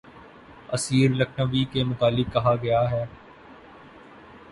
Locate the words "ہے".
2.91-3.03